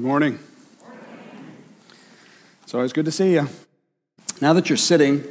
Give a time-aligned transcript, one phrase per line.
[0.00, 0.38] Good morning.
[2.62, 3.46] It's always good to see you.
[4.40, 5.22] Now that you're sitting,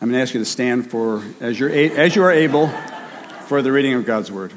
[0.00, 2.68] I'm going to ask you to stand for, as, you're a, as you are able,
[3.46, 4.52] for the reading of God's Word.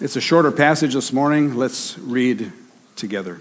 [0.00, 1.56] It's a shorter passage this morning.
[1.56, 2.52] Let's read
[2.94, 3.40] together.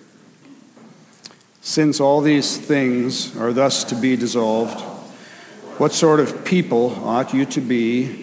[1.62, 4.82] Since all these things are thus to be dissolved,
[5.78, 8.23] what sort of people ought you to be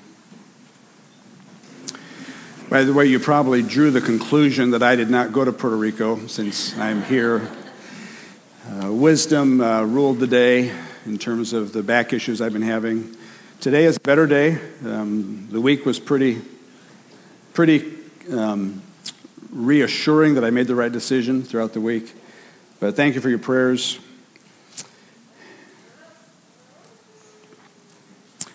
[2.71, 5.75] By the way, you probably drew the conclusion that I did not go to Puerto
[5.75, 7.51] Rico since I'm here.
[8.65, 10.73] Uh, wisdom uh, ruled the day
[11.05, 13.17] in terms of the back issues I've been having.
[13.59, 14.57] Today is a better day.
[14.85, 16.41] Um, the week was pretty,
[17.53, 17.93] pretty
[18.31, 18.81] um,
[19.51, 22.15] reassuring that I made the right decision throughout the week.
[22.79, 23.99] But thank you for your prayers.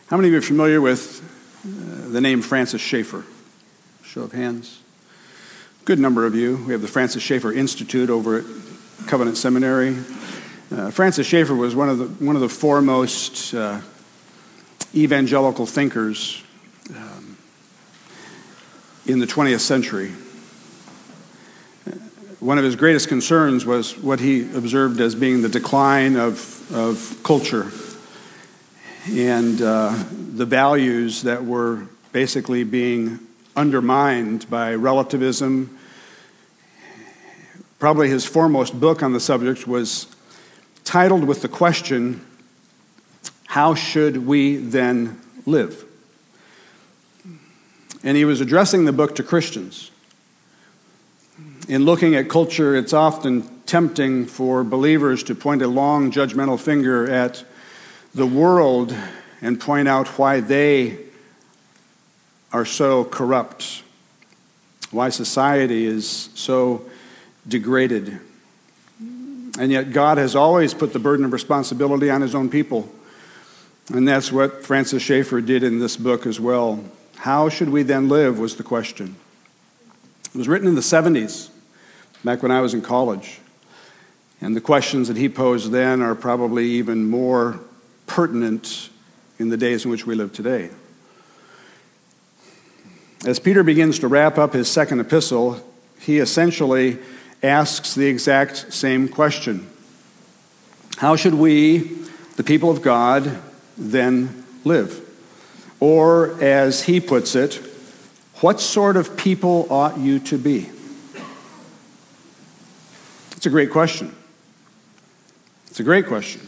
[0.06, 1.20] How many of you are familiar with
[1.66, 3.26] uh, the name Francis Schaeffer?
[4.16, 4.80] Show of hands.
[5.84, 6.56] Good number of you.
[6.64, 8.44] We have the Francis Schaeffer Institute over at
[9.08, 9.94] Covenant Seminary.
[10.74, 13.82] Uh, Francis Schaeffer was one of the, one of the foremost uh,
[14.94, 16.42] evangelical thinkers
[16.96, 17.36] um,
[19.04, 20.12] in the 20th century
[22.40, 27.20] one of his greatest concerns was what he observed as being the decline of, of
[27.22, 27.70] culture
[29.10, 33.25] and uh, the values that were basically being
[33.56, 35.76] undermined by relativism.
[37.78, 40.06] Probably his foremost book on the subject was
[40.84, 42.24] titled with the question
[43.46, 45.84] How should we then live?
[48.04, 49.90] And he was addressing the book to Christians
[51.68, 57.10] in looking at culture, it's often tempting for believers to point a long judgmental finger
[57.10, 57.44] at
[58.14, 58.96] the world
[59.42, 60.98] and point out why they
[62.56, 63.82] are so corrupt,
[64.90, 66.82] why society is so
[67.46, 68.18] degraded.
[69.58, 72.90] And yet, God has always put the burden of responsibility on his own people.
[73.92, 76.82] And that's what Francis Schaeffer did in this book as well.
[77.16, 79.16] How should we then live was the question.
[80.24, 81.50] It was written in the 70s
[82.24, 83.38] back when I was in college.
[84.40, 87.60] And the questions that he posed then are probably even more
[88.06, 88.88] pertinent
[89.38, 90.70] in the days in which we live today.
[93.24, 95.60] As Peter begins to wrap up his second epistle,
[96.00, 96.98] he essentially
[97.42, 99.68] asks the exact same question
[100.98, 101.78] How should we,
[102.36, 103.38] the people of God,
[103.76, 105.02] then live?
[105.80, 107.60] Or, as he puts it,
[108.40, 110.70] what sort of people ought you to be?
[113.32, 114.14] It's a great question.
[115.68, 116.40] It's a great question.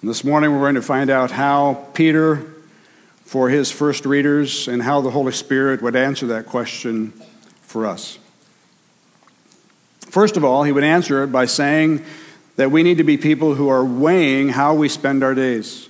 [0.00, 2.46] And this morning we're going to find out how Peter,
[3.26, 7.12] for his first readers, and how the Holy Spirit would answer that question
[7.60, 8.18] for us.
[10.00, 12.04] First of all, he would answer it by saying
[12.54, 15.88] that we need to be people who are weighing how we spend our days.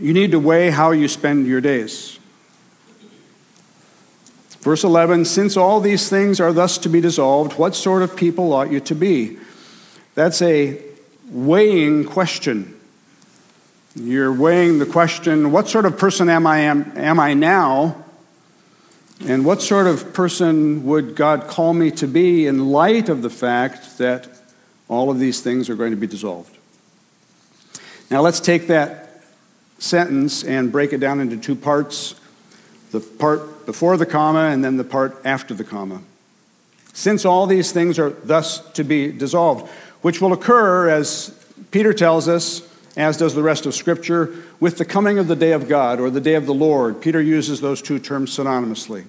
[0.00, 2.18] You need to weigh how you spend your days.
[4.60, 8.54] Verse 11 Since all these things are thus to be dissolved, what sort of people
[8.54, 9.36] ought you to be?
[10.14, 10.80] That's a
[11.28, 12.79] weighing question.
[13.96, 18.04] You're weighing the question what sort of person am I, am, am I now?
[19.26, 23.30] And what sort of person would God call me to be in light of the
[23.30, 24.28] fact that
[24.88, 26.56] all of these things are going to be dissolved?
[28.10, 29.22] Now let's take that
[29.78, 32.14] sentence and break it down into two parts
[32.92, 36.00] the part before the comma and then the part after the comma.
[36.92, 39.68] Since all these things are thus to be dissolved,
[40.02, 41.36] which will occur, as
[41.70, 42.69] Peter tells us,
[43.00, 46.10] as does the rest of Scripture, with the coming of the day of God or
[46.10, 47.00] the day of the Lord.
[47.00, 49.04] Peter uses those two terms synonymously.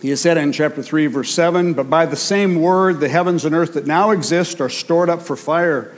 [0.00, 3.44] He has said in chapter 3, verse 7 But by the same word, the heavens
[3.44, 5.94] and earth that now exist are stored up for fire,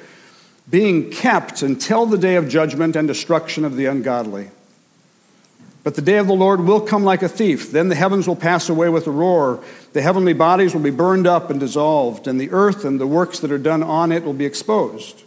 [0.69, 4.51] being kept until the day of judgment and destruction of the ungodly.
[5.85, 7.73] But the day of the Lord will come like a thief.
[7.73, 9.63] Then the heavens will pass away with a roar.
[9.93, 13.41] The heavenly bodies will be burned up and dissolved, and the earth and the works
[13.41, 15.25] that are done on it will be exposed.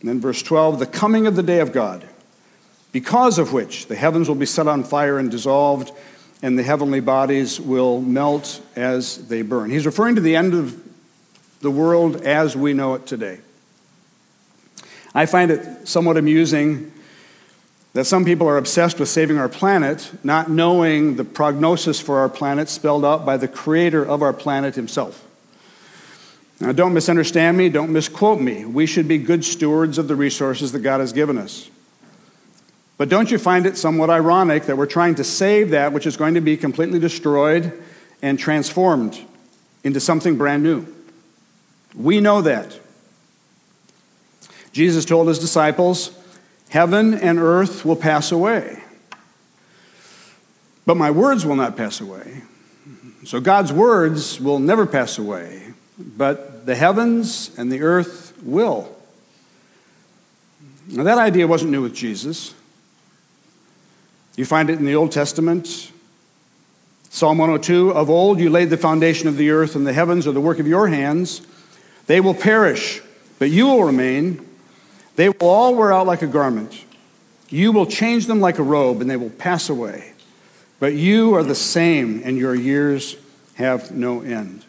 [0.00, 2.06] And then verse 12 the coming of the day of God.
[2.92, 5.92] because of which the heavens will be set on fire and dissolved,
[6.42, 9.70] and the heavenly bodies will melt as they burn.
[9.70, 10.80] He's referring to the end of
[11.60, 13.40] the world as we know it today.
[15.14, 16.92] I find it somewhat amusing
[17.92, 22.28] that some people are obsessed with saving our planet, not knowing the prognosis for our
[22.28, 25.26] planet spelled out by the creator of our planet himself.
[26.60, 28.66] Now, don't misunderstand me, don't misquote me.
[28.66, 31.70] We should be good stewards of the resources that God has given us.
[32.98, 36.18] But don't you find it somewhat ironic that we're trying to save that which is
[36.18, 37.72] going to be completely destroyed
[38.20, 39.18] and transformed
[39.82, 40.86] into something brand new?
[41.94, 42.78] We know that.
[44.72, 46.10] Jesus told his disciples,
[46.68, 48.82] Heaven and earth will pass away,
[50.84, 52.42] but my words will not pass away.
[53.24, 58.96] So God's words will never pass away, but the heavens and the earth will.
[60.88, 62.54] Now, that idea wasn't new with Jesus.
[64.36, 65.92] You find it in the Old Testament.
[67.10, 70.32] Psalm 102 Of old you laid the foundation of the earth, and the heavens are
[70.32, 71.42] the work of your hands.
[72.06, 73.02] They will perish,
[73.38, 74.46] but you will remain.
[75.16, 76.84] They will all wear out like a garment.
[77.48, 80.12] You will change them like a robe, and they will pass away.
[80.78, 83.16] But you are the same, and your years
[83.54, 84.64] have no end.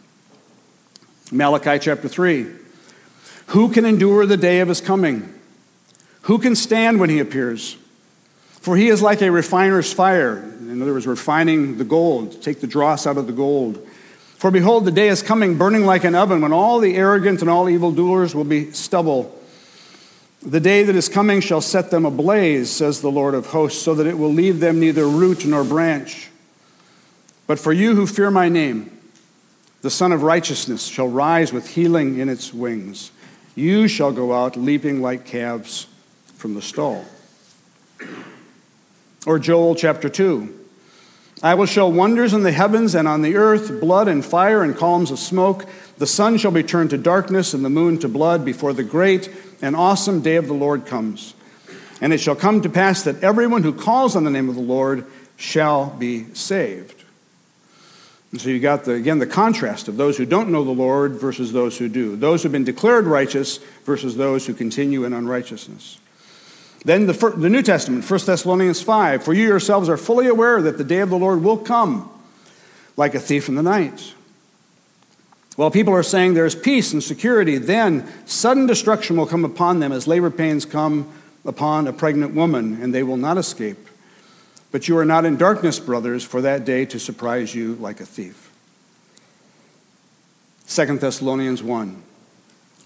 [1.32, 2.48] Malachi chapter 3.
[3.48, 5.34] Who can endure the day of his coming?
[6.24, 7.78] Who can stand when he appears?
[8.60, 10.38] For he is like a refiner's fire.
[10.38, 13.88] In other words, refining the gold, take the dross out of the gold.
[14.36, 17.50] For behold, the day is coming, burning like an oven, when all the arrogant and
[17.50, 19.36] all evildoers will be stubble.
[20.42, 23.94] The day that is coming shall set them ablaze, says the Lord of hosts, so
[23.96, 26.30] that it will leave them neither root nor branch.
[27.48, 28.98] But for you who fear my name,
[29.82, 33.12] the Sun of Righteousness shall rise with healing in its wings.
[33.56, 35.88] You shall go out leaping like calves
[36.36, 37.06] from the stall.
[39.26, 40.60] Or Joel chapter 2.
[41.44, 44.78] I will show wonders in the heavens and on the earth, blood and fire and
[44.78, 45.66] columns of smoke.
[45.98, 49.30] The sun shall be turned to darkness and the moon to blood before the great
[49.62, 51.34] and awesome day of the Lord comes.
[52.00, 54.62] And it shall come to pass that everyone who calls on the name of the
[54.62, 55.06] Lord
[55.36, 57.01] shall be saved.
[58.32, 61.14] And so you got the, again the contrast of those who don't know the Lord
[61.14, 62.16] versus those who do.
[62.16, 66.00] Those who have been declared righteous versus those who continue in unrighteousness.
[66.84, 70.78] Then the, the New Testament, 1 Thessalonians 5 For you yourselves are fully aware that
[70.78, 72.10] the day of the Lord will come
[72.98, 74.14] like a thief in the night.
[75.58, 79.92] While people are saying there's peace and security, then sudden destruction will come upon them
[79.92, 81.12] as labor pains come
[81.46, 83.78] upon a pregnant woman, and they will not escape.
[84.72, 88.06] But you are not in darkness, brothers, for that day to surprise you like a
[88.06, 88.52] thief.
[90.68, 92.04] 2 Thessalonians 1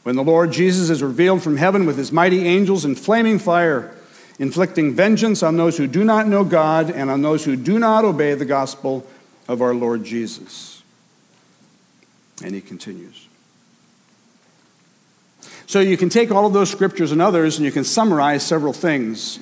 [0.06, 3.92] when the Lord Jesus is revealed from heaven with his mighty angels in flaming fire,
[4.38, 8.06] inflicting vengeance on those who do not know God and on those who do not
[8.06, 9.04] obey the gospel
[9.48, 10.84] of our Lord Jesus.
[12.44, 13.28] And he continues.
[15.66, 18.74] So you can take all of those scriptures and others and you can summarize several
[18.74, 19.40] things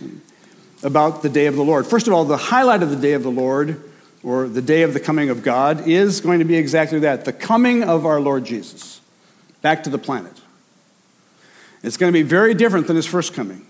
[0.84, 1.88] about the day of the Lord.
[1.88, 3.82] First of all, the highlight of the day of the Lord,
[4.24, 7.34] or the day of the coming of God, is going to be exactly that the
[7.34, 9.02] coming of our Lord Jesus
[9.62, 10.34] back to the planet.
[11.82, 13.66] It's going to be very different than his first coming.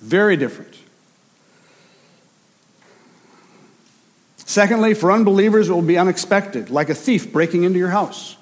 [0.00, 0.76] Very different.
[4.36, 8.36] Secondly, for unbelievers, it will be unexpected, like a thief breaking into your house.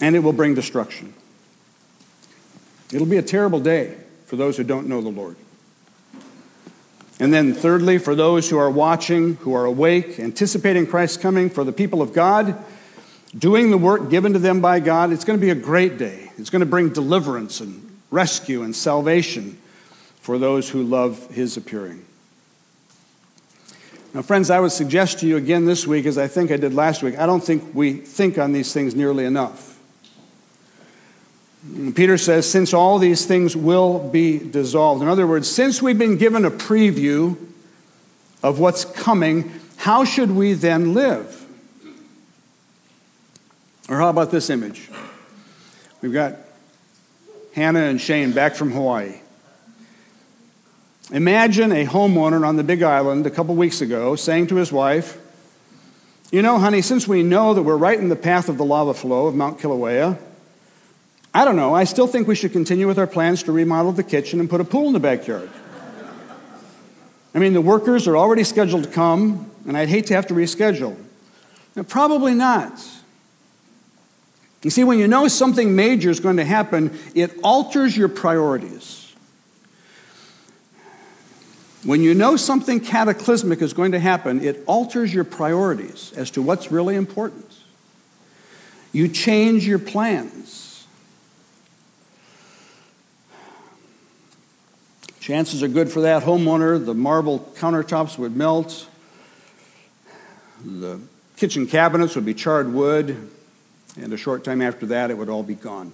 [0.00, 1.14] And it will bring destruction.
[2.92, 3.96] It'll be a terrible day
[4.26, 5.36] for those who don't know the Lord.
[7.18, 11.64] And then, thirdly, for those who are watching, who are awake, anticipating Christ's coming, for
[11.64, 12.62] the people of God,
[13.36, 16.30] doing the work given to them by God, it's going to be a great day.
[16.36, 19.58] It's going to bring deliverance and rescue and salvation
[20.20, 22.04] for those who love His appearing.
[24.12, 26.74] Now, friends, I would suggest to you again this week, as I think I did
[26.74, 29.75] last week, I don't think we think on these things nearly enough.
[31.94, 35.02] Peter says, since all these things will be dissolved.
[35.02, 37.36] In other words, since we've been given a preview
[38.42, 41.44] of what's coming, how should we then live?
[43.88, 44.88] Or how about this image?
[46.00, 46.36] We've got
[47.54, 49.20] Hannah and Shane back from Hawaii.
[51.12, 55.18] Imagine a homeowner on the Big Island a couple weeks ago saying to his wife,
[56.32, 58.92] You know, honey, since we know that we're right in the path of the lava
[58.92, 60.18] flow of Mount Kilauea,
[61.36, 64.02] I don't know, I still think we should continue with our plans to remodel the
[64.02, 65.50] kitchen and put a pool in the backyard.
[67.34, 70.34] I mean, the workers are already scheduled to come, and I'd hate to have to
[70.34, 70.96] reschedule.
[71.74, 72.82] Now, probably not.
[74.62, 79.14] You see, when you know something major is going to happen, it alters your priorities.
[81.84, 86.40] When you know something cataclysmic is going to happen, it alters your priorities as to
[86.40, 87.54] what's really important.
[88.92, 90.65] You change your plans.
[95.26, 96.86] Chances are good for that homeowner.
[96.86, 98.88] The marble countertops would melt.
[100.64, 101.00] The
[101.36, 103.28] kitchen cabinets would be charred wood.
[104.00, 105.92] And a short time after that, it would all be gone.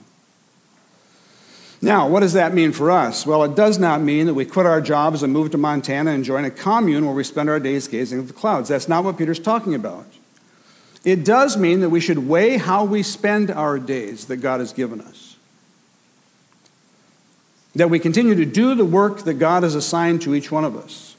[1.81, 3.25] Now, what does that mean for us?
[3.25, 6.25] Well, it does not mean that we quit our jobs and move to Montana and
[6.25, 8.69] join a commune where we spend our days gazing at the clouds.
[8.69, 10.05] That's not what Peter's talking about.
[11.07, 14.75] It does mean that we should weigh how we spend our days that God has
[14.75, 15.22] given us.
[17.75, 20.77] That we continue to do the work that God has assigned to each one of
[20.77, 21.17] us.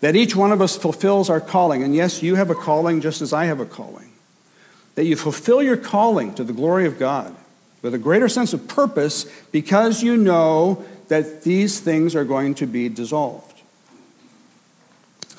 [0.00, 1.82] That each one of us fulfills our calling.
[1.82, 4.12] And yes, you have a calling just as I have a calling.
[4.94, 7.34] That you fulfill your calling to the glory of God
[7.82, 12.66] with a greater sense of purpose because you know that these things are going to
[12.66, 13.56] be dissolved.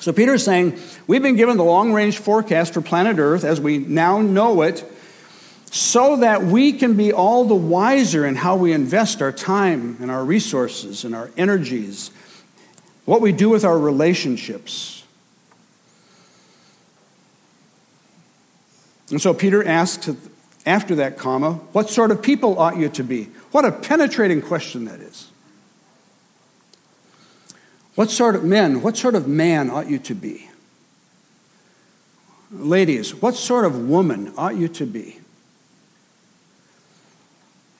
[0.00, 3.60] So Peter is saying, We've been given the long range forecast for planet Earth as
[3.60, 4.84] we now know it,
[5.70, 10.10] so that we can be all the wiser in how we invest our time and
[10.10, 12.10] our resources and our energies,
[13.04, 15.04] what we do with our relationships.
[19.10, 20.10] And so Peter asks
[20.66, 23.24] after that comma, What sort of people ought you to be?
[23.52, 25.30] What a penetrating question that is.
[27.94, 30.48] What sort of men, what sort of man ought you to be?
[32.50, 35.17] Ladies, what sort of woman ought you to be?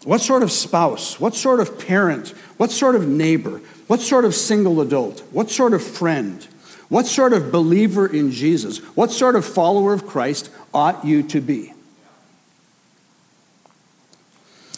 [0.05, 1.19] What sort of spouse?
[1.19, 2.29] What sort of parent?
[2.57, 3.61] What sort of neighbor?
[3.89, 5.21] What sort of single adult?
[5.33, 6.47] What sort of friend?
[6.89, 8.79] What sort of believer in Jesus?
[8.97, 11.73] What sort of follower of Christ ought you to be?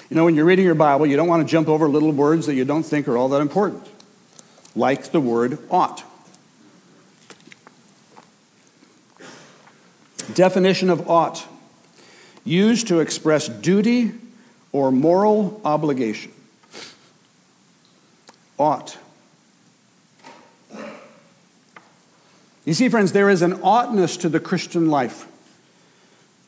[0.09, 2.47] You know, when you're reading your Bible, you don't want to jump over little words
[2.47, 3.87] that you don't think are all that important,
[4.75, 6.03] like the word ought.
[10.35, 11.47] Definition of ought
[12.45, 14.13] used to express duty
[14.73, 16.33] or moral obligation.
[18.59, 18.99] Ought.
[22.65, 25.27] You see, friends, there is an oughtness to the Christian life.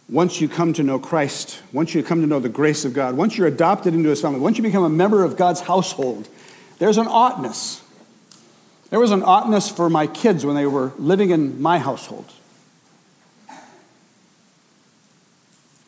[0.09, 3.17] Once you come to know Christ, once you come to know the grace of God,
[3.17, 6.29] once you're adopted into his family, once you become a member of God's household,
[6.79, 7.83] there's an oughtness.
[8.91, 12.31] There was an oughtness for my kids when they were living in my household.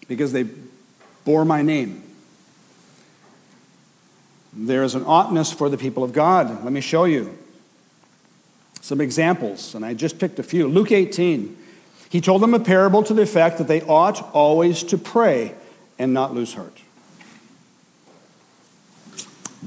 [0.08, 0.46] Because they
[1.26, 2.02] bore my name.
[4.56, 6.64] There is an oughtness for the people of God.
[6.64, 7.37] Let me show you
[8.80, 10.68] some examples, and I just picked a few.
[10.68, 11.56] Luke 18,
[12.11, 15.54] he told them a parable to the effect that they ought always to pray
[15.99, 16.80] and not lose heart.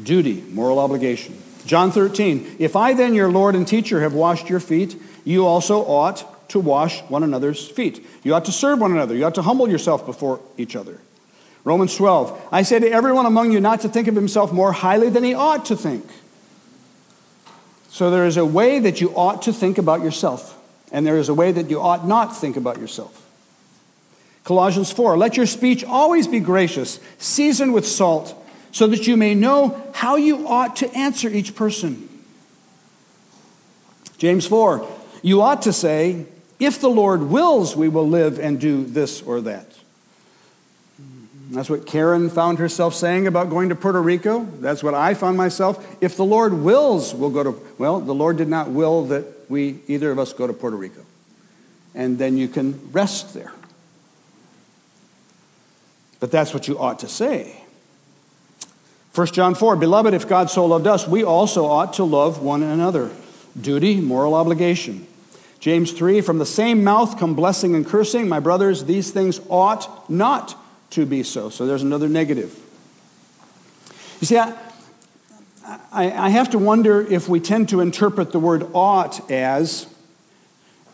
[0.01, 1.41] Duty, moral obligation.
[1.65, 5.79] John 13, if I then, your Lord and teacher, have washed your feet, you also
[5.79, 8.06] ought to wash one another's feet.
[8.24, 9.15] You ought to serve one another.
[9.15, 11.01] You ought to humble yourself before each other.
[11.64, 15.10] Romans 12, I say to everyone among you not to think of himself more highly
[15.10, 16.06] than he ought to think.
[17.90, 20.58] So there is a way that you ought to think about yourself,
[20.92, 23.26] and there is a way that you ought not think about yourself.
[24.44, 28.34] Colossians 4, let your speech always be gracious, seasoned with salt,
[28.72, 32.08] so that you may know how you ought to answer each person.
[34.18, 34.88] James 4,
[35.22, 36.26] you ought to say,
[36.60, 39.66] if the Lord wills, we will live and do this or that.
[41.50, 44.44] That's what Karen found herself saying about going to Puerto Rico.
[44.60, 45.98] That's what I found myself.
[46.01, 49.80] If the Lord wills, we'll go to, well, the Lord did not will that we,
[49.88, 51.01] either of us, go to Puerto Rico.
[51.96, 53.54] And then you can rest there.
[56.20, 57.63] But that's what you ought to say.
[59.16, 62.62] 1 John 4 Beloved, if God so loved us, we also ought to love one
[62.62, 63.12] another.
[63.60, 65.08] Duty, moral obligation.
[65.60, 68.27] James 3 From the same mouth come blessing and cursing.
[68.27, 70.56] My brothers, these things ought not
[70.91, 71.50] to be so.
[71.50, 72.58] So there's another negative.
[74.20, 74.53] You see, I,
[75.91, 79.88] I, I have to wonder if we tend to interpret the word ought as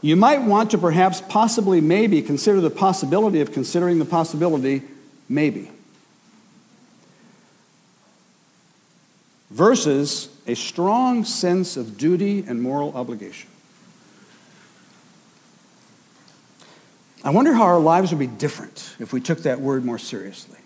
[0.02, 4.82] you might want to perhaps, possibly, maybe consider the possibility of considering the possibility,
[5.30, 5.72] maybe.
[9.50, 13.50] Versus a strong sense of duty and moral obligation.
[17.24, 20.60] I wonder how our lives would be different if we took that word more seriously.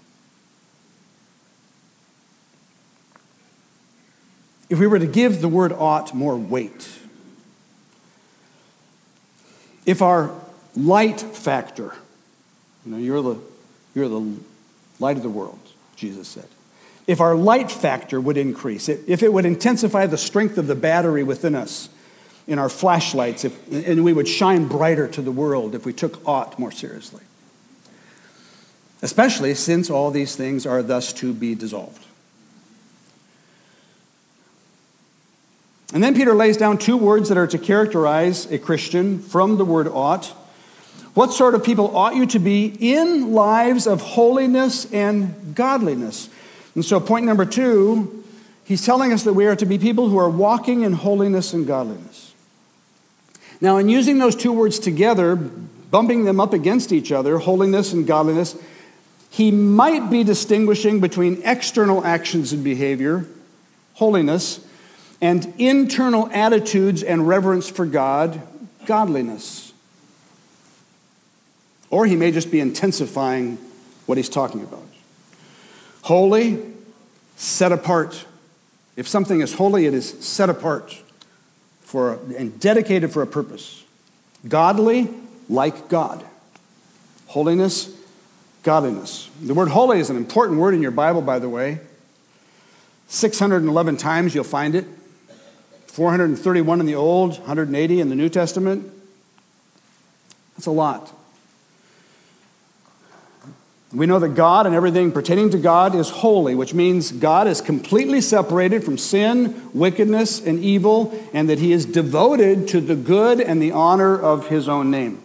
[4.70, 6.90] If we were to give the word ought more weight.
[9.86, 10.34] If our
[10.76, 11.94] light factor,
[12.86, 13.40] you know, you're the,
[13.96, 14.38] you're the
[15.00, 15.60] light of the world,
[15.96, 16.48] Jesus said.
[17.06, 21.24] If our light factor would increase, if it would intensify the strength of the battery
[21.24, 21.88] within us,
[22.48, 26.26] in our flashlights, if, and we would shine brighter to the world if we took
[26.28, 27.24] ought more seriously.
[29.02, 32.04] Especially since all these things are thus to be dissolved.
[35.94, 39.66] And then Peter lays down two words that are to characterize a Christian from the
[39.66, 40.26] word ought.
[41.14, 46.30] What sort of people ought you to be in lives of holiness and godliness?
[46.76, 48.24] And so, point number two,
[48.64, 51.66] he's telling us that we are to be people who are walking in holiness and
[51.66, 52.27] godliness.
[53.60, 58.06] Now, in using those two words together, bumping them up against each other, holiness and
[58.06, 58.56] godliness,
[59.30, 63.26] he might be distinguishing between external actions and behavior,
[63.94, 64.66] holiness,
[65.22, 68.42] and internal attitudes and reverence for God,
[68.86, 69.74] godliness.
[71.90, 73.58] Or he may just be intensifying
[74.06, 74.86] what he's talking about.
[76.04, 76.64] Holy,
[77.36, 78.26] set apart.
[78.96, 81.02] If something is holy, it is set apart
[81.88, 83.82] for and dedicated for a purpose.
[84.46, 85.10] Godly,
[85.48, 86.24] like God.
[87.28, 87.90] Holiness,
[88.62, 89.30] godliness.
[89.42, 91.80] The word holy is an important word in your Bible, by the way.
[93.08, 94.86] 611 times you'll find it.
[95.88, 98.92] 431 in the Old, 180 in the New Testament.
[100.56, 101.17] That's a lot.
[103.94, 107.62] We know that God and everything pertaining to God is holy, which means God is
[107.62, 113.40] completely separated from sin, wickedness, and evil, and that He is devoted to the good
[113.40, 115.22] and the honor of His own name,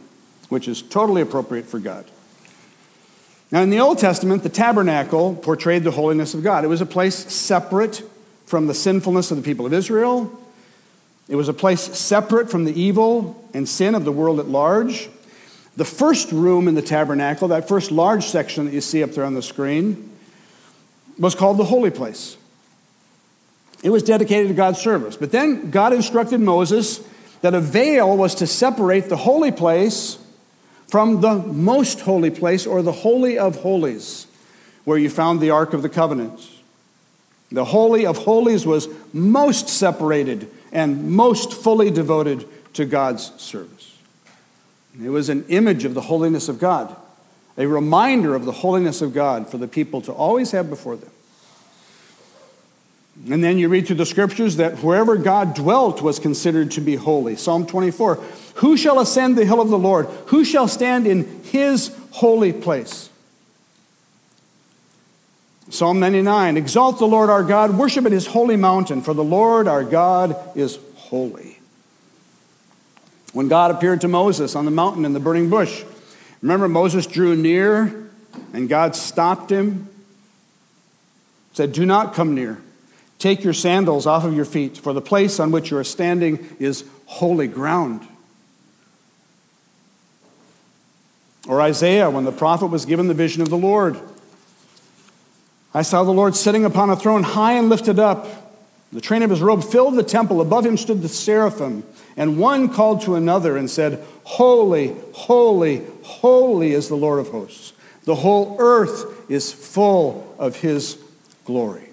[0.49, 2.07] which is totally appropriate for God.
[3.51, 6.65] Now, in the Old Testament, the tabernacle portrayed the holiness of God.
[6.65, 8.03] It was a place separate
[8.47, 10.39] from the sinfulness of the people of Israel
[11.29, 15.09] it was a place separate from the evil and sin of the world at large.
[15.77, 19.25] The first room in the tabernacle, that first large section that you see up there
[19.25, 20.11] on the screen,
[21.19, 22.37] was called the holy place.
[23.83, 25.17] It was dedicated to God's service.
[25.17, 27.01] But then God instructed Moses
[27.41, 30.19] that a veil was to separate the holy place
[30.93, 34.27] from the most holy place, or the Holy of Holies,
[34.85, 36.47] where you found the Ark of the Covenant.
[37.51, 43.82] The Holy of Holies was most separated and most fully devoted to God's service.
[45.01, 46.95] It was an image of the holiness of God,
[47.57, 51.11] a reminder of the holiness of God for the people to always have before them.
[53.31, 56.97] And then you read through the scriptures that wherever God dwelt was considered to be
[56.97, 57.37] holy.
[57.37, 58.17] Psalm 24
[58.57, 60.07] Who shall ascend the hill of the Lord?
[60.27, 63.11] Who shall stand in his holy place?
[65.69, 69.69] Psalm 99 Exalt the Lord our God, worship at his holy mountain, for the Lord
[69.69, 71.52] our God is holy.
[73.33, 75.85] When God appeared to Moses on the mountain in the burning bush,
[76.43, 78.11] remember Moses drew near
[78.53, 79.89] and God stopped him,
[81.53, 82.61] said, Do not come near.
[83.19, 86.57] Take your sandals off of your feet, for the place on which you are standing
[86.59, 88.07] is holy ground.
[91.49, 93.99] Or Isaiah, when the prophet was given the vision of the Lord.
[95.75, 98.27] I saw the Lord sitting upon a throne high and lifted up.
[98.93, 100.41] The train of his robe filled the temple.
[100.41, 101.83] Above him stood the seraphim.
[102.17, 107.73] And one called to another and said, Holy, holy, holy is the Lord of hosts.
[108.05, 110.99] The whole earth is full of his
[111.45, 111.89] glory.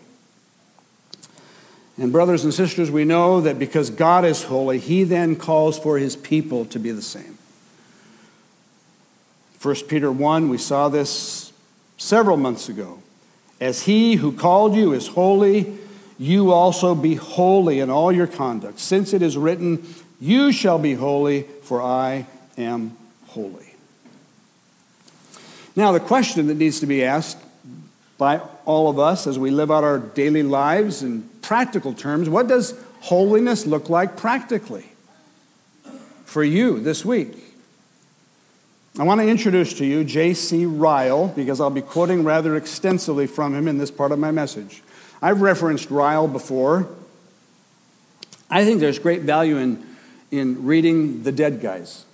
[1.98, 5.98] And, brothers and sisters, we know that because God is holy, he then calls for
[5.98, 7.38] his people to be the same.
[9.62, 11.52] 1 Peter 1, we saw this
[11.98, 13.00] several months ago.
[13.60, 15.78] As he who called you is holy,
[16.20, 19.88] you also be holy in all your conduct, since it is written,
[20.20, 22.28] You shall be holy, for I
[22.58, 23.74] am holy.
[25.78, 27.38] Now, the question that needs to be asked
[28.18, 32.48] by all of us as we live out our daily lives in practical terms what
[32.48, 34.86] does holiness look like practically
[36.26, 37.34] for you this week?
[39.00, 40.66] I want to introduce to you J.C.
[40.66, 44.84] Ryle because I'll be quoting rather extensively from him in this part of my message.
[45.22, 46.88] I've referenced Ryle before.
[48.50, 49.86] I think there's great value in,
[50.32, 52.06] in reading the dead guys.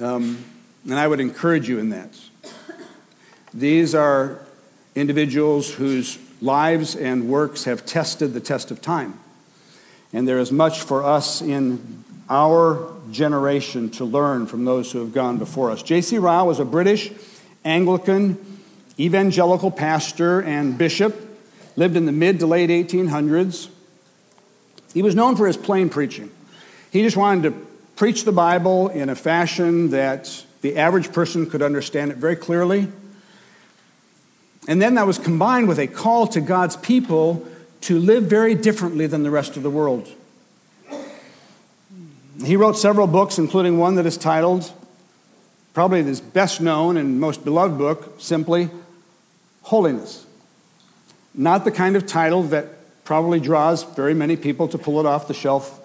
[0.00, 0.44] Um,
[0.84, 2.16] and I would encourage you in that.
[3.52, 4.40] These are
[4.94, 9.18] individuals whose lives and works have tested the test of time.
[10.12, 15.12] And there is much for us in our generation to learn from those who have
[15.12, 15.82] gone before us.
[15.82, 16.18] J.C.
[16.18, 17.10] Ryle was a British
[17.64, 18.38] Anglican
[18.98, 21.25] evangelical pastor and bishop,
[21.76, 23.68] lived in the mid to late 1800s.
[24.92, 26.30] He was known for his plain preaching.
[26.90, 31.62] He just wanted to preach the Bible in a fashion that the average person could
[31.62, 32.88] understand it very clearly.
[34.68, 37.46] And then that was combined with a call to God's people
[37.82, 40.08] to live very differently than the rest of the world.
[42.44, 44.70] He wrote several books, including one that is titled,
[45.72, 48.70] probably his best known and most beloved book, simply
[49.62, 50.25] Holiness.
[51.36, 55.28] Not the kind of title that probably draws very many people to pull it off
[55.28, 55.80] the shelf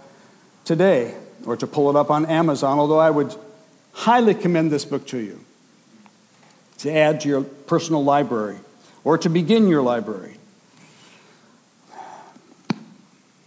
[0.63, 1.13] today
[1.45, 3.35] or to pull it up on Amazon, although I would
[3.93, 5.39] highly commend this book to you
[6.79, 8.57] to add to your personal library
[9.03, 10.37] or to begin your library.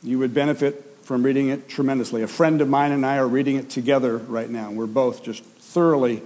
[0.02, 2.22] You would benefit from reading it tremendously.
[2.22, 4.70] A friend of mine and I are reading it together right now.
[4.70, 6.22] We're both just thoroughly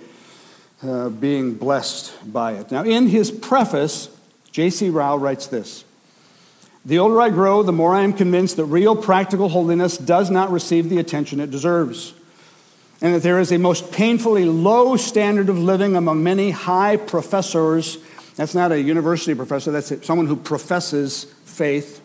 [0.82, 2.70] uh, being blessed by it.
[2.70, 4.08] Now, in his preface,
[4.58, 4.90] J.C.
[4.90, 5.84] Ryle writes this
[6.84, 10.50] The older I grow, the more I am convinced that real practical holiness does not
[10.50, 12.12] receive the attention it deserves,
[13.00, 17.98] and that there is a most painfully low standard of living among many high professors.
[18.34, 22.00] That's not a university professor, that's someone who professes faith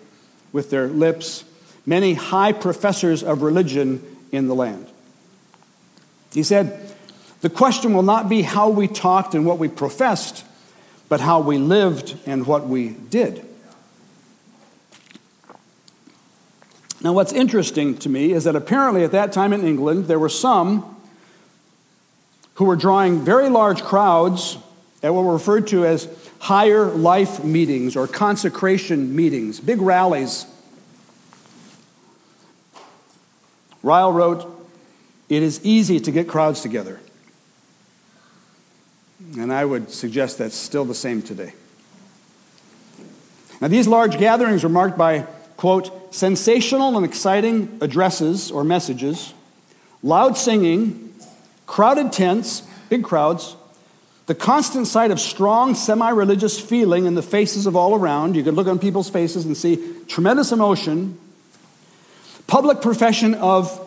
[0.51, 1.45] with their lips.
[1.87, 4.85] Many high professors of religion in the land.
[6.31, 6.93] He said,
[7.41, 10.45] The question will not be how we talked and what we professed
[11.13, 13.45] but how we lived and what we did.
[17.03, 20.27] Now, what's interesting to me is that apparently at that time in England, there were
[20.27, 20.99] some
[22.55, 24.57] who were drawing very large crowds
[25.03, 26.07] at what were referred to as
[26.39, 30.47] higher life meetings or consecration meetings, big rallies.
[33.83, 34.67] Ryle wrote,
[35.29, 36.99] It is easy to get crowds together.
[39.37, 41.53] And I would suggest that's still the same today.
[43.61, 45.25] Now, these large gatherings were marked by,
[45.57, 49.33] quote, sensational and exciting addresses or messages,
[50.03, 51.13] loud singing,
[51.65, 53.55] crowded tents, big crowds,
[54.25, 58.35] the constant sight of strong semi religious feeling in the faces of all around.
[58.35, 61.17] You could look on people's faces and see tremendous emotion,
[62.47, 63.79] public profession of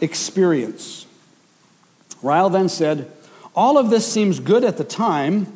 [0.00, 1.06] experience.
[2.22, 3.10] Ryle then said,
[3.54, 5.46] all of this seems good at the time.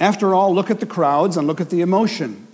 [0.00, 2.46] After all, look at the crowds and look at the emotion.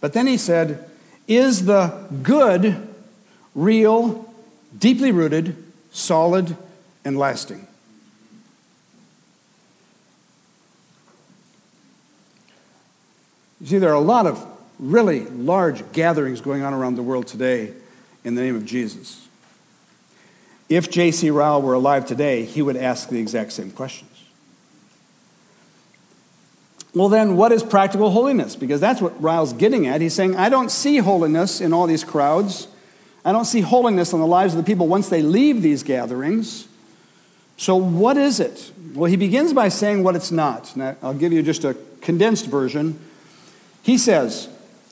[0.00, 0.88] But then he said,
[1.26, 2.88] Is the good
[3.54, 4.32] real,
[4.76, 5.56] deeply rooted,
[5.90, 6.56] solid,
[7.04, 7.66] and lasting?
[13.60, 14.46] You see, there are a lot of
[14.78, 17.72] really large gatherings going on around the world today
[18.24, 19.23] in the name of Jesus.
[20.68, 21.30] If J.C.
[21.30, 24.10] Ryle were alive today, he would ask the exact same questions.
[26.94, 28.54] Well, then, what is practical holiness?
[28.54, 30.00] Because that's what Ryle's getting at.
[30.00, 32.68] He's saying, I don't see holiness in all these crowds.
[33.24, 36.68] I don't see holiness in the lives of the people once they leave these gatherings.
[37.56, 38.72] So, what is it?
[38.94, 40.76] Well, he begins by saying what it's not.
[40.76, 42.98] Now, I'll give you just a condensed version.
[43.82, 44.48] He says,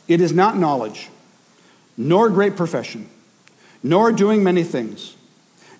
[0.08, 1.08] It is not knowledge,
[1.96, 3.08] nor great profession,
[3.82, 5.14] nor doing many things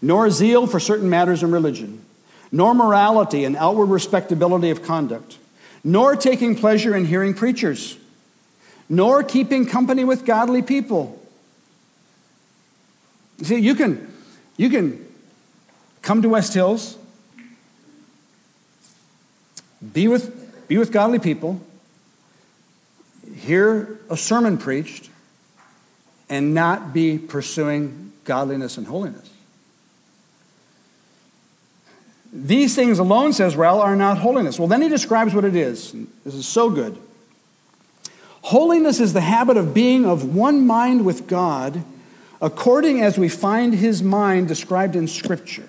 [0.03, 2.05] nor zeal for certain matters in religion,
[2.51, 5.39] nor morality and outward respectability of conduct,
[5.85, 7.97] nor taking pleasure in hearing preachers,
[8.89, 11.19] nor keeping company with godly people.
[13.43, 14.13] See, you can,
[14.57, 15.07] you can
[16.03, 16.99] come to West Hills,
[19.93, 21.61] be with, be with godly people,
[23.37, 25.11] hear a sermon preached,
[26.29, 29.32] and not be pursuing godliness and holiness.
[32.33, 34.59] These things alone, says Ryle, are not holiness.
[34.59, 35.93] Well, then he describes what it is.
[36.25, 36.99] This is so good.
[38.41, 41.85] Holiness is the habit of being of one mind with God,
[42.41, 45.69] according as we find his mind described in Scripture.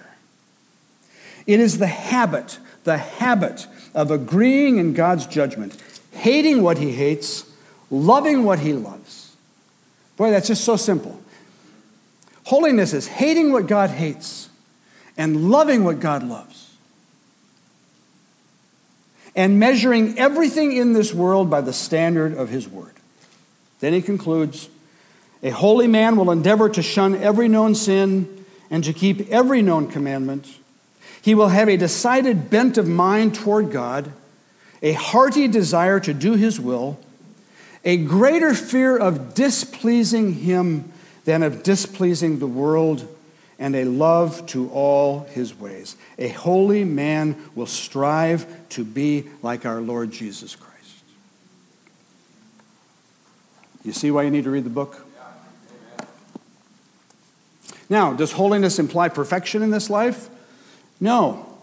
[1.45, 5.75] It is the habit, the habit of agreeing in God's judgment,
[6.11, 7.45] hating what he hates,
[7.91, 9.35] loving what he loves.
[10.15, 11.19] Boy, that's just so simple.
[12.45, 14.49] Holiness is hating what God hates
[15.17, 16.71] and loving what God loves.
[19.35, 22.93] And measuring everything in this world by the standard of His Word.
[23.79, 24.69] Then he concludes
[25.41, 29.87] A holy man will endeavor to shun every known sin and to keep every known
[29.87, 30.47] commandment.
[31.21, 34.11] He will have a decided bent of mind toward God,
[34.81, 36.99] a hearty desire to do His will,
[37.83, 40.91] a greater fear of displeasing Him
[41.25, 43.12] than of displeasing the world
[43.63, 45.95] and a love to all his ways.
[46.19, 50.73] A holy man will strive to be like our Lord Jesus Christ.
[53.85, 55.07] You see why you need to read the book?
[57.89, 60.27] Now, does holiness imply perfection in this life?
[60.99, 61.57] No.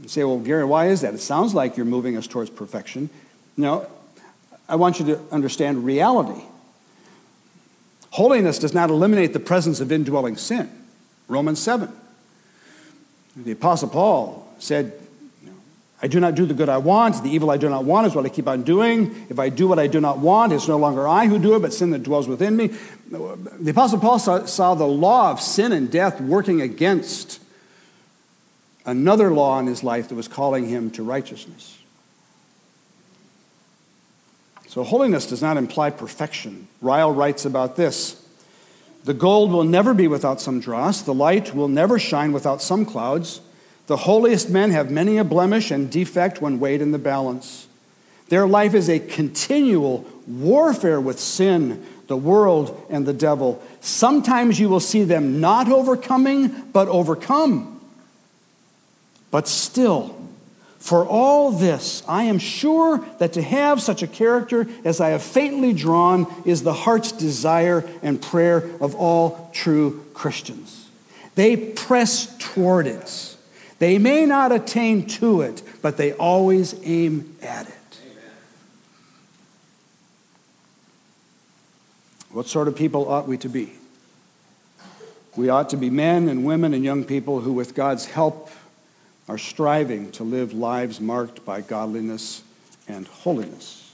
[0.00, 1.12] You say, well, Gary, why is that?
[1.12, 3.10] It sounds like you're moving us towards perfection.
[3.56, 3.88] No,
[4.68, 6.42] I want you to understand reality.
[8.10, 10.70] Holiness does not eliminate the presence of indwelling sin.
[11.28, 11.90] Romans 7.
[13.36, 14.92] The Apostle Paul said,
[16.02, 17.22] I do not do the good I want.
[17.22, 19.26] The evil I do not want is what I keep on doing.
[19.30, 21.60] If I do what I do not want, it's no longer I who do it,
[21.62, 22.68] but sin that dwells within me.
[23.08, 27.40] The Apostle Paul saw, saw the law of sin and death working against
[28.84, 31.78] another law in his life that was calling him to righteousness.
[34.66, 36.66] So, holiness does not imply perfection.
[36.80, 38.21] Ryle writes about this
[39.04, 42.84] The gold will never be without some dross, the light will never shine without some
[42.84, 43.40] clouds.
[43.88, 47.66] The holiest men have many a blemish and defect when weighed in the balance.
[48.28, 53.62] Their life is a continual warfare with sin, the world, and the devil.
[53.80, 57.80] Sometimes you will see them not overcoming, but overcome.
[59.30, 60.21] But still,
[60.82, 65.22] for all this, I am sure that to have such a character as I have
[65.22, 70.88] faintly drawn is the heart's desire and prayer of all true Christians.
[71.36, 73.36] They press toward it.
[73.78, 78.00] They may not attain to it, but they always aim at it.
[78.10, 78.30] Amen.
[82.32, 83.74] What sort of people ought we to be?
[85.36, 88.50] We ought to be men and women and young people who, with God's help,
[89.32, 92.42] are striving to live lives marked by godliness
[92.86, 93.90] and holiness.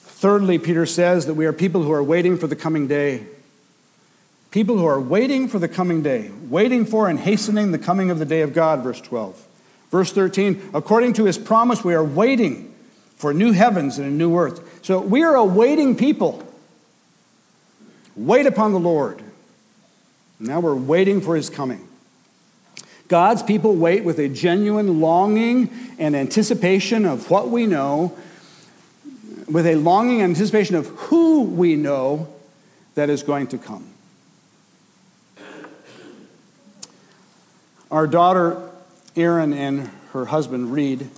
[0.00, 3.26] Thirdly, Peter says that we are people who are waiting for the coming day.
[4.50, 8.18] People who are waiting for the coming day, waiting for and hastening the coming of
[8.18, 9.46] the day of God, verse 12.
[9.90, 12.74] Verse 13, according to his promise, we are waiting
[13.16, 14.82] for new heavens and a new earth.
[14.82, 16.42] So we are awaiting people.
[18.16, 19.22] Wait upon the Lord.
[20.40, 21.85] Now we're waiting for his coming.
[23.08, 28.16] God's people wait with a genuine longing and anticipation of what we know,
[29.48, 32.28] with a longing and anticipation of who we know
[32.94, 33.86] that is going to come.
[37.90, 38.60] Our daughter,
[39.14, 41.08] Erin, and her husband, Reed,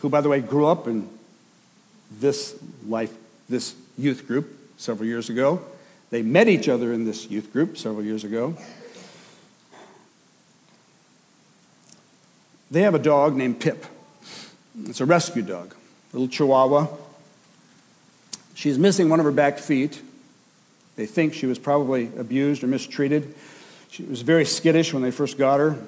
[0.00, 1.08] who, by the way, grew up in
[2.10, 3.14] this life,
[3.48, 5.62] this youth group several years ago.
[6.10, 8.56] They met each other in this youth group several years ago.
[12.70, 13.86] They have a dog named Pip.
[14.84, 15.74] It's a rescue dog,
[16.12, 16.88] a little chihuahua.
[18.54, 20.02] She's missing one of her back feet.
[20.96, 23.34] They think she was probably abused or mistreated.
[23.90, 25.78] She was very skittish when they first got her.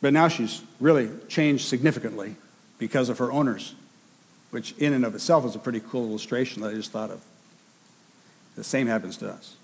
[0.00, 2.36] But now she's really changed significantly
[2.78, 3.74] because of her owners,
[4.50, 7.22] which in and of itself is a pretty cool illustration that I just thought of.
[8.56, 9.56] The same happens to us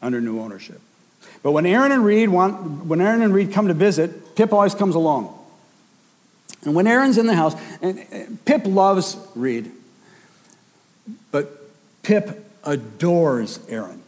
[0.00, 0.80] under new ownership.
[1.42, 4.74] But when Erin and Reed want, when Erin and Reed come to visit, Pip always
[4.74, 5.38] comes along.
[6.64, 9.72] And when Erin's in the house, and Pip loves Reed,
[11.32, 11.50] but
[12.02, 14.00] Pip adores Erin.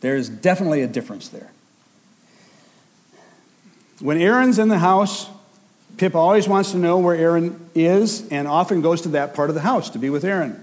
[0.00, 1.52] There's definitely a difference there.
[4.00, 5.28] When Erin's in the house,
[5.98, 9.54] Pip always wants to know where Erin is and often goes to that part of
[9.54, 10.60] the house to be with Erin.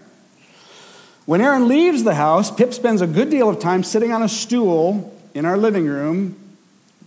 [1.25, 4.29] When Erin leaves the house, Pip spends a good deal of time sitting on a
[4.29, 6.35] stool in our living room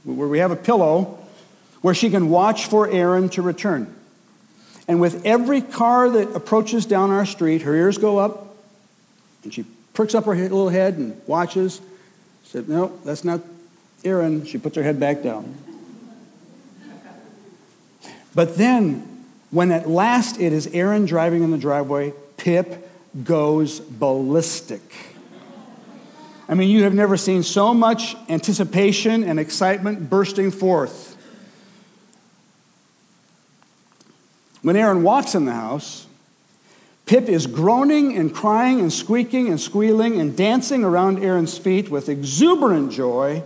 [0.04, 1.18] where we have a pillow
[1.80, 3.94] where she can watch for Erin to return.
[4.88, 8.56] And with every car that approaches down our street, her ears go up
[9.44, 11.80] and she perks up her little head and watches.
[12.44, 13.40] Said, No, that's not
[14.04, 14.44] Erin.
[14.44, 15.54] She puts her head back down.
[18.34, 22.88] But then, when at last it is Erin driving in the driveway, Pip
[23.24, 25.09] goes ballistic.
[26.50, 31.16] I mean, you have never seen so much anticipation and excitement bursting forth.
[34.62, 36.08] When Erin walks in the house,
[37.06, 42.08] Pip is groaning and crying and squeaking and squealing and dancing around Erin's feet with
[42.08, 43.44] exuberant joy.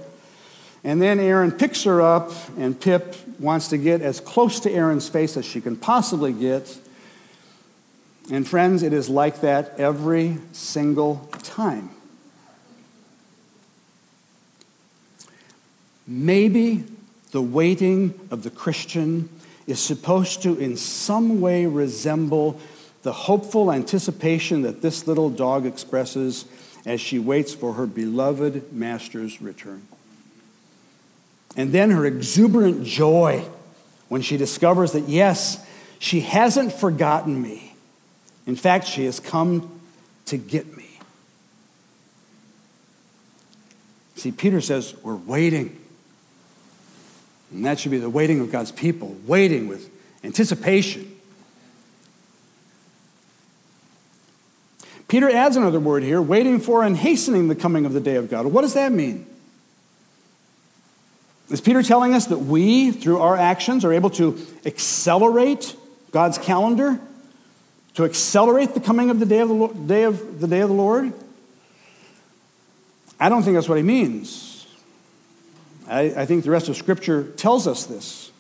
[0.83, 5.11] And then Erin picks her up, and Pip wants to get as close to Erin's
[5.11, 6.79] face as she can possibly get.
[8.33, 11.94] And friends, it is like that every single time.
[16.07, 16.85] Maybe
[17.31, 19.29] the waiting of the Christian
[19.67, 22.61] is supposed to, in some way, resemble
[23.03, 26.45] the hopeful anticipation that this little dog expresses
[26.87, 29.87] as she waits for her beloved master's return.
[31.57, 33.45] And then her exuberant joy
[34.09, 35.65] when she discovers that, yes,
[35.99, 37.75] she hasn't forgotten me.
[38.47, 39.81] In fact, she has come
[40.27, 40.99] to get me.
[44.17, 45.79] See, Peter says, we're waiting.
[47.55, 49.89] And that should be the waiting of God's people, waiting with
[50.23, 51.15] anticipation
[55.09, 58.31] Peter adds another word here waiting for and hastening the coming of the day of
[58.31, 58.47] God.
[58.47, 59.27] What does that mean?
[61.51, 65.77] Is Peter telling us that we, through our actions, are able to accelerate
[66.11, 66.99] God's calendar?
[67.95, 70.75] To accelerate the coming of the day of the, day of, the, day of the
[70.75, 71.13] Lord?
[73.21, 74.54] I don't think that's what he means.
[75.89, 78.31] I, I think the rest of Scripture tells us this.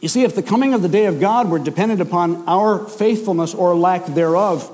[0.00, 3.54] You see, if the coming of the day of God were dependent upon our faithfulness
[3.54, 4.70] or lack thereof,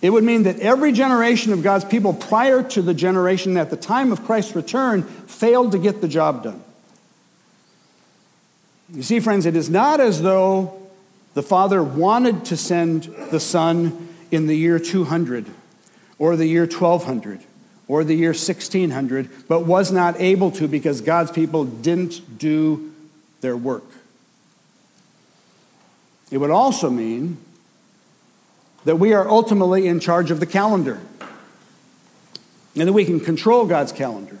[0.00, 3.76] it would mean that every generation of God's people prior to the generation at the
[3.76, 6.62] time of Christ's return failed to get the job done.
[8.92, 10.82] You see, friends, it is not as though
[11.34, 15.46] the Father wanted to send the Son in the year 200
[16.18, 17.40] or the year 1200
[17.92, 22.90] or the year 1600, but was not able to because God's people didn't do
[23.42, 23.84] their work.
[26.30, 27.36] It would also mean
[28.86, 31.02] that we are ultimately in charge of the calendar
[32.74, 34.40] and that we can control God's calendar.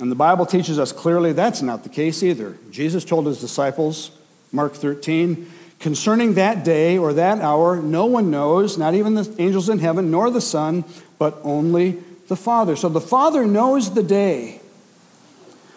[0.00, 2.58] And the Bible teaches us clearly that's not the case either.
[2.72, 4.10] Jesus told his disciples,
[4.50, 5.48] Mark 13,
[5.82, 10.10] concerning that day or that hour, no one knows, not even the angels in heaven,
[10.12, 10.84] nor the Son,
[11.22, 12.74] but only the Father.
[12.74, 14.60] So the Father knows the day.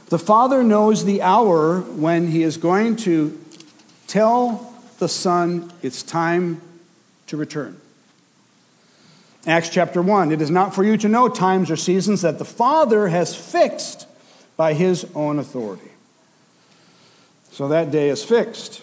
[0.08, 3.40] The Father knows the hour when he is going to
[4.08, 6.62] tell the Son it's time
[7.28, 7.80] to return.
[9.46, 12.44] Acts chapter 1 It is not for you to know times or seasons that the
[12.44, 14.08] Father has fixed
[14.58, 15.92] by his own authority.
[17.52, 18.82] So that day is fixed.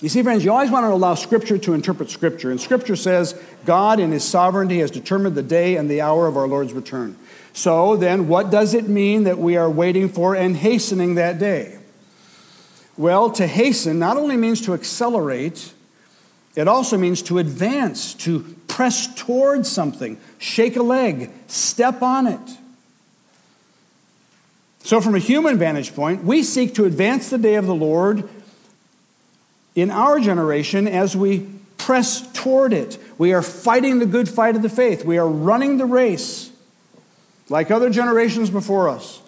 [0.00, 2.52] You see, friends, you always want to allow Scripture to interpret Scripture.
[2.52, 6.36] And Scripture says God, in His sovereignty, has determined the day and the hour of
[6.36, 7.16] our Lord's return.
[7.52, 11.78] So then, what does it mean that we are waiting for and hastening that day?
[12.96, 15.72] Well, to hasten not only means to accelerate,
[16.54, 22.58] it also means to advance, to press towards something, shake a leg, step on it.
[24.80, 28.28] So, from a human vantage point, we seek to advance the day of the Lord
[29.80, 32.98] in our generation as we press toward it.
[33.16, 36.50] We are fighting the good fight of the faith, we are running the race
[37.48, 39.20] like other generations before us.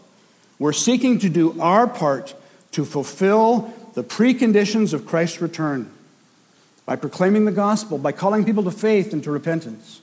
[0.58, 2.34] We're seeking to do our part
[2.72, 5.90] to fulfill the preconditions of Christ's return
[6.84, 10.02] by proclaiming the gospel, by calling people to faith and to repentance,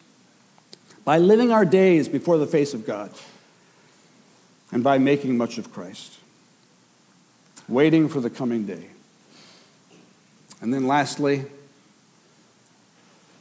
[1.04, 3.12] by living our days before the face of God,
[4.72, 6.18] and by making much of Christ,
[7.68, 8.88] waiting for the coming day.
[10.62, 11.46] And then lastly,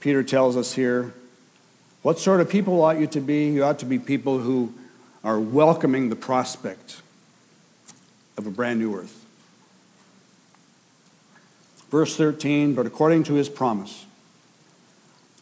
[0.00, 1.14] Peter tells us here
[2.02, 3.48] what sort of people ought you to be?
[3.48, 4.72] You ought to be people who
[5.24, 7.02] are welcoming the prospect
[8.38, 9.24] of a brand new earth.
[11.90, 14.07] Verse 13, but according to his promise,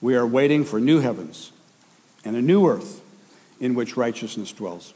[0.00, 1.52] we are waiting for new heavens
[2.24, 3.02] and a new earth
[3.60, 4.94] in which righteousness dwells.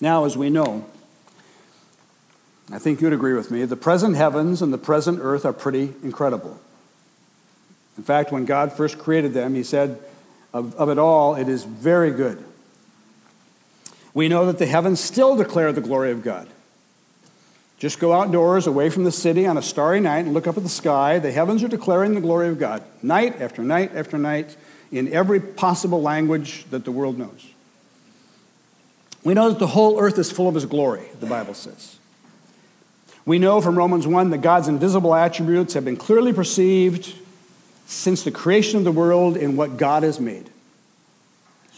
[0.00, 0.84] Now, as we know,
[2.72, 5.92] I think you'd agree with me, the present heavens and the present earth are pretty
[6.02, 6.58] incredible.
[7.98, 9.98] In fact, when God first created them, he said,
[10.54, 12.42] of, of it all, it is very good.
[14.14, 16.48] We know that the heavens still declare the glory of God.
[17.78, 20.62] Just go outdoors away from the city on a starry night and look up at
[20.62, 21.18] the sky.
[21.18, 24.56] The heavens are declaring the glory of God, night after night after night,
[24.90, 27.50] in every possible language that the world knows.
[29.24, 31.98] We know that the whole earth is full of His glory, the Bible says.
[33.24, 37.14] We know from Romans 1 that God's invisible attributes have been clearly perceived
[37.86, 40.50] since the creation of the world in what God has made.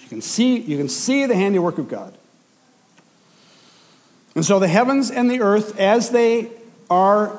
[0.00, 2.16] You can see, you can see the handiwork of God.
[4.35, 6.50] And so the heavens and the earth, as they
[6.90, 7.38] are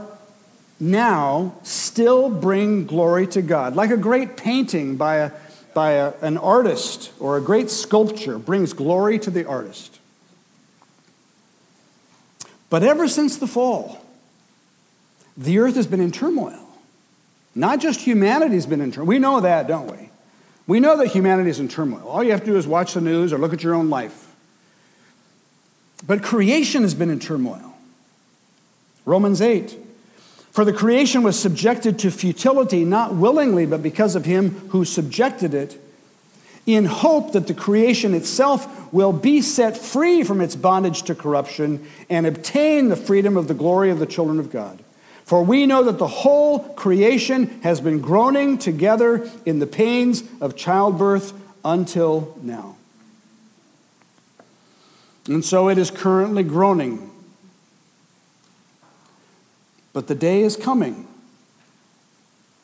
[0.80, 3.76] now, still bring glory to God.
[3.76, 5.32] Like a great painting by, a,
[5.74, 10.00] by a, an artist or a great sculpture brings glory to the artist.
[12.76, 14.06] But ever since the fall,
[15.38, 16.60] the earth has been in turmoil.
[17.56, 19.08] Not just humanity has been in turmoil.
[19.08, 20.10] We know that, don't we?
[20.68, 22.06] We know that humanity is in turmoil.
[22.06, 24.30] All you have to do is watch the news or look at your own life.
[26.06, 27.78] But creation has been in turmoil.
[29.06, 29.78] Romans 8.
[30.52, 35.54] For the creation was subjected to futility, not willingly, but because of him who subjected
[35.54, 35.82] it,
[36.66, 41.86] in hope that the creation itself will be set free from its bondage to corruption
[42.10, 44.84] and obtain the freedom of the glory of the children of God.
[45.26, 50.56] For we know that the whole creation has been groaning together in the pains of
[50.56, 52.78] childbirth until now.
[55.28, 57.10] And so it is currently groaning.
[59.94, 61.08] But the day is coming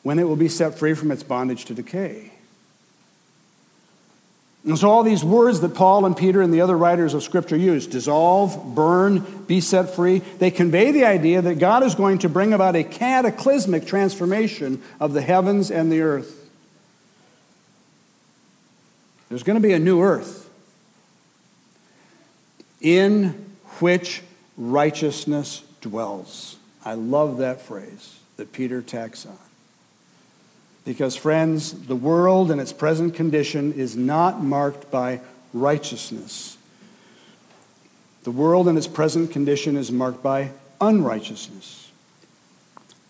[0.02, 2.31] when it will be set free from its bondage to decay.
[4.64, 7.56] And so, all these words that Paul and Peter and the other writers of Scripture
[7.56, 12.28] use dissolve, burn, be set free they convey the idea that God is going to
[12.28, 16.48] bring about a cataclysmic transformation of the heavens and the earth.
[19.28, 20.48] There's going to be a new earth
[22.80, 24.22] in which
[24.56, 26.56] righteousness dwells.
[26.84, 29.38] I love that phrase that Peter tacks on.
[30.84, 35.20] Because, friends, the world in its present condition is not marked by
[35.52, 36.56] righteousness.
[38.24, 41.90] The world in its present condition is marked by unrighteousness,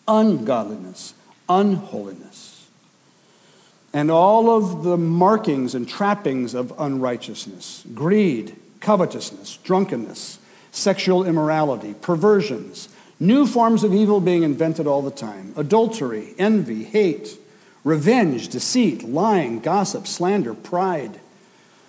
[0.06, 1.14] ungodliness,
[1.48, 2.66] unholiness,
[3.92, 10.38] and all of the markings and trappings of unrighteousness greed, covetousness, drunkenness,
[10.70, 12.88] sexual immorality, perversions,
[13.20, 17.38] new forms of evil being invented all the time adultery, envy, hate
[17.84, 21.20] revenge, deceit, lying, gossip, slander, pride,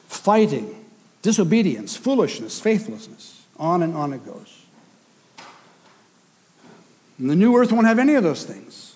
[0.08, 0.86] fighting,
[1.22, 3.42] disobedience, foolishness, faithlessness.
[3.58, 4.64] On and on it goes.
[7.20, 8.96] And the new earth won't have any of those things.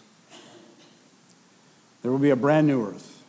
[2.01, 3.23] There will be a brand new earth.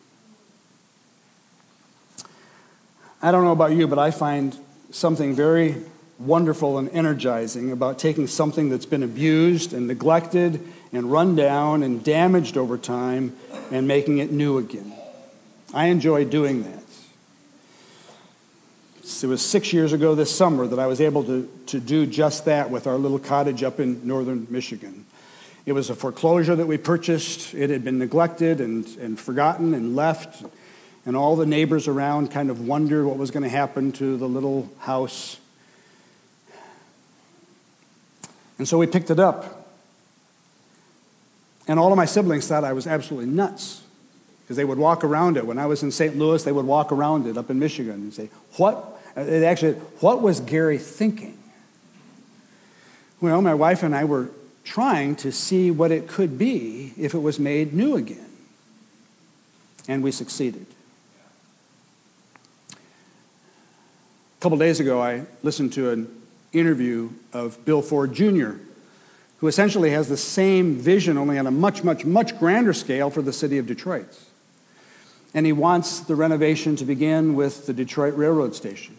[3.20, 4.56] I don't know about you, but I find
[4.90, 5.76] something very
[6.18, 12.02] wonderful and energizing about taking something that's been abused and neglected and run down and
[12.02, 13.36] damaged over time
[13.70, 14.92] and making it new again.
[15.74, 16.78] I enjoy doing that.
[19.22, 22.44] It was six years ago this summer that I was able to, to do just
[22.44, 25.06] that with our little cottage up in northern Michigan.
[25.66, 27.52] It was a foreclosure that we purchased.
[27.52, 30.44] It had been neglected and, and forgotten and left.
[31.04, 34.28] And all the neighbors around kind of wondered what was going to happen to the
[34.28, 35.38] little house.
[38.58, 39.57] And so we picked it up.
[41.68, 43.82] And all of my siblings thought I was absolutely nuts
[44.42, 45.46] because they would walk around it.
[45.46, 46.16] When I was in St.
[46.16, 48.98] Louis, they would walk around it up in Michigan and say, What?
[49.14, 51.36] Uh, it actually, what was Gary thinking?
[53.20, 54.30] Well, my wife and I were
[54.64, 58.30] trying to see what it could be if it was made new again.
[59.86, 60.66] And we succeeded.
[62.72, 68.52] A couple days ago, I listened to an interview of Bill Ford Jr.,
[69.38, 73.22] who essentially has the same vision, only on a much, much, much grander scale for
[73.22, 74.08] the city of Detroit.
[75.32, 78.96] And he wants the renovation to begin with the Detroit Railroad Station,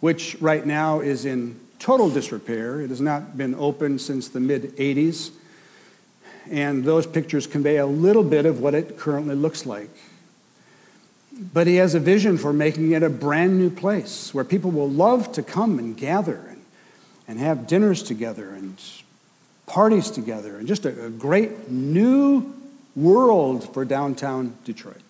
[0.00, 2.80] which right now is in total disrepair.
[2.80, 5.32] It has not been opened since the mid 80s.
[6.50, 9.90] And those pictures convey a little bit of what it currently looks like.
[11.32, 14.90] But he has a vision for making it a brand new place where people will
[14.90, 16.64] love to come and gather and,
[17.26, 18.78] and have dinners together and
[19.66, 22.54] parties together, and just a, a great new
[22.94, 25.00] world for downtown Detroit.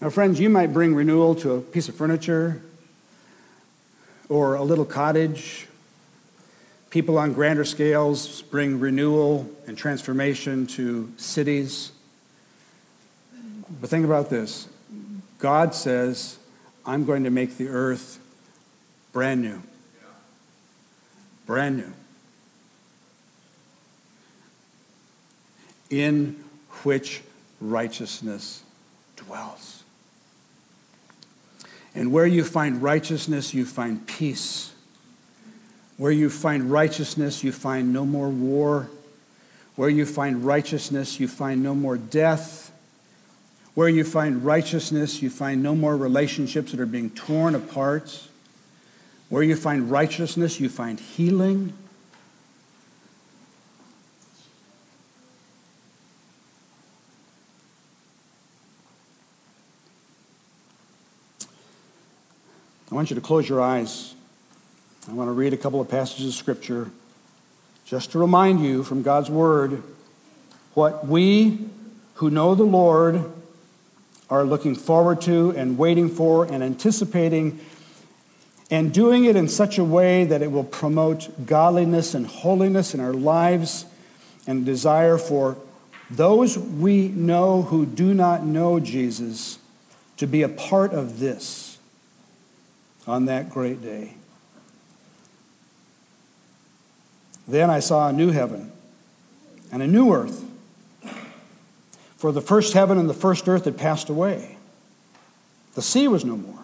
[0.00, 2.60] Now, friends, you might bring renewal to a piece of furniture
[4.28, 5.66] or a little cottage.
[6.90, 11.92] People on grander scales bring renewal and transformation to cities.
[13.80, 14.68] But think about this
[15.38, 16.38] God says,
[16.84, 18.18] I'm going to make the earth
[19.12, 19.62] brand new.
[21.46, 21.92] Brand new.
[25.90, 26.42] In
[26.82, 27.22] which
[27.60, 28.62] righteousness
[29.16, 29.82] dwells.
[31.94, 34.72] And where you find righteousness, you find peace.
[35.96, 38.90] Where you find righteousness, you find no more war.
[39.76, 42.72] Where you find righteousness, you find no more death.
[43.74, 48.28] Where you find righteousness, you find no more relationships that are being torn apart.
[49.28, 51.72] Where you find righteousness, you find healing.
[62.90, 64.14] I want you to close your eyes.
[65.08, 66.90] I want to read a couple of passages of Scripture
[67.84, 69.82] just to remind you from God's Word
[70.74, 71.68] what we
[72.14, 73.32] who know the Lord
[74.30, 77.58] are looking forward to and waiting for and anticipating
[78.74, 82.98] and doing it in such a way that it will promote godliness and holiness in
[82.98, 83.86] our lives
[84.48, 85.56] and desire for
[86.10, 89.60] those we know who do not know Jesus
[90.16, 91.78] to be a part of this
[93.06, 94.14] on that great day.
[97.46, 98.72] Then I saw a new heaven
[99.70, 100.44] and a new earth.
[102.16, 104.56] For the first heaven and the first earth had passed away.
[105.74, 106.63] The sea was no more.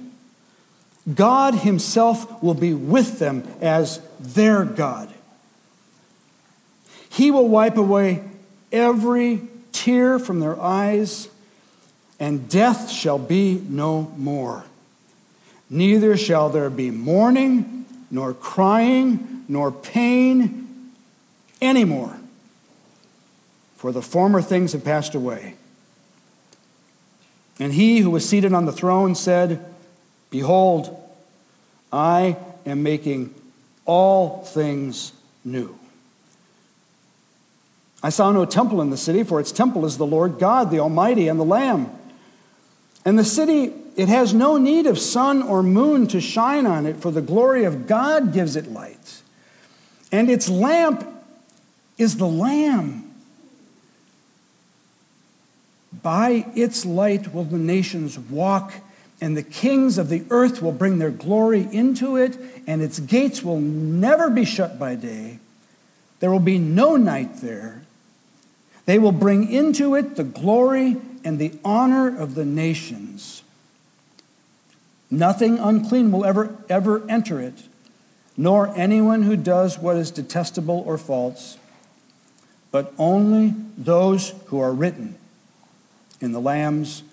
[1.13, 5.11] God himself will be with them as their God.
[7.09, 8.23] He will wipe away
[8.71, 9.41] every
[9.71, 11.27] tear from their eyes,
[12.19, 14.65] and death shall be no more.
[15.69, 20.91] Neither shall there be mourning, nor crying, nor pain
[21.61, 22.17] anymore,
[23.75, 25.55] for the former things have passed away.
[27.59, 29.70] And he who was seated on the throne said,
[30.31, 30.97] Behold,
[31.93, 33.35] I am making
[33.85, 35.13] all things
[35.45, 35.77] new.
[38.01, 40.79] I saw no temple in the city, for its temple is the Lord God, the
[40.79, 41.91] Almighty, and the Lamb.
[43.05, 46.97] And the city it has no need of sun or moon to shine on it,
[46.97, 49.21] for the glory of God gives it light.
[50.11, 51.07] And its lamp
[51.97, 53.09] is the Lamb.
[56.01, 58.73] By its light will the nations walk,
[59.21, 63.43] and the kings of the earth will bring their glory into it, and its gates
[63.43, 65.37] will never be shut by day.
[66.19, 67.83] There will be no night there.
[68.85, 73.43] They will bring into it the glory and the honor of the nations.
[75.11, 77.63] Nothing unclean will ever, ever enter it,
[78.35, 81.57] nor anyone who does what is detestable or false,
[82.71, 85.15] but only those who are written
[86.19, 87.03] in the Lamb's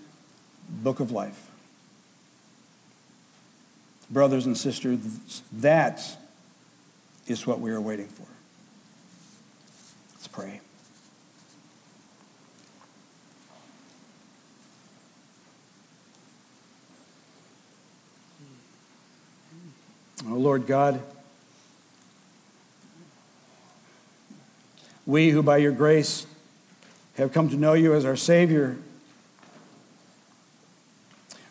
[0.71, 1.48] book of life.
[4.11, 6.03] Brothers and sisters, that
[7.27, 8.27] is what we are waiting for.
[10.15, 10.61] Let's pray.
[20.27, 21.01] Oh, Lord God,
[25.07, 26.27] we who by your grace
[27.17, 28.77] have come to know you as our Savior,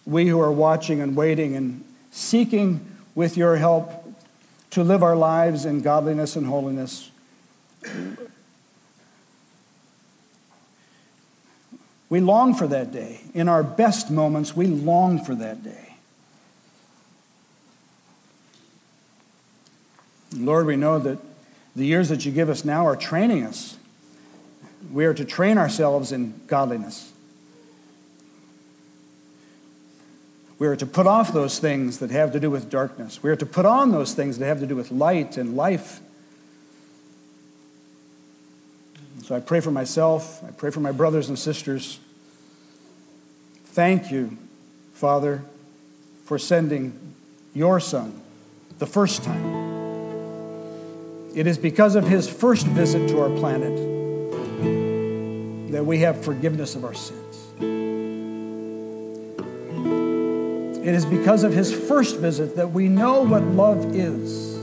[0.06, 1.84] we who are watching and waiting and
[2.18, 4.04] seeking with your help
[4.72, 7.12] to live our lives in godliness and holiness,
[12.10, 13.22] we long for that day.
[13.36, 15.96] In our best moments, we long for that day.
[20.36, 21.20] Lord, we know that
[21.76, 23.78] the years that you give us now are training us.
[24.92, 27.14] We are to train ourselves in godliness.
[30.60, 33.22] We are to put off those things that have to do with darkness.
[33.22, 36.00] We are to put on those things that have to do with light and life.
[39.24, 40.44] So I pray for myself.
[40.44, 42.00] I pray for my brothers and sisters.
[43.66, 44.38] Thank you,
[44.94, 45.44] Father,
[46.26, 47.14] for sending
[47.54, 48.22] your Son
[48.80, 49.68] the first time
[51.38, 53.76] it is because of his first visit to our planet
[55.72, 57.27] that we have forgiveness of our sins.
[60.88, 64.56] It is because of his first visit that we know what love is.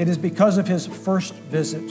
[0.00, 1.86] It is because of his first visit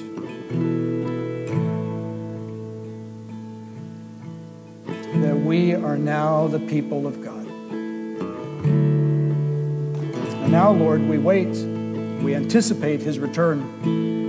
[5.21, 7.45] that we are now the people of God.
[10.41, 11.55] And now, Lord, we wait.
[12.23, 14.22] We anticipate his return.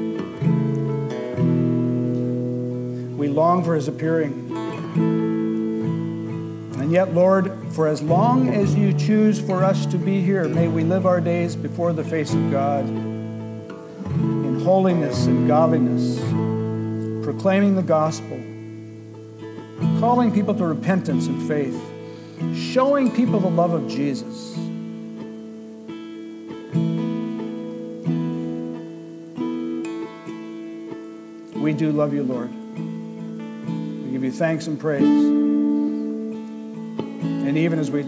[3.16, 4.50] We long for his appearing.
[6.78, 10.68] And yet, Lord, for as long as you choose for us to be here, may
[10.68, 16.18] we live our days before the face of God in holiness and godliness,
[17.24, 18.36] proclaiming the gospel,
[20.00, 21.80] calling people to repentance and faith,
[22.54, 24.56] showing people the love of Jesus.
[31.56, 32.63] We do love you, Lord.
[34.24, 35.02] Give you thanks and praise.
[35.02, 36.38] And
[37.58, 38.00] even as we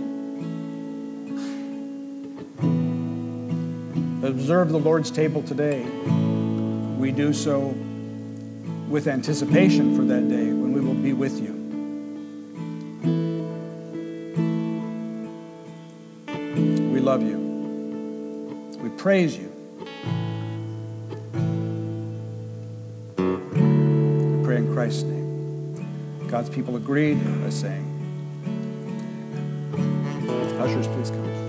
[4.27, 5.83] observe the Lord's table today,
[6.97, 7.75] we do so
[8.89, 11.53] with anticipation for that day when we will be with you.
[16.95, 17.37] We love you.
[18.81, 19.53] We praise you.
[23.19, 25.16] We pray in Christ's name.
[26.37, 27.83] God's people agreed by saying,
[30.61, 31.46] Ushers, please come.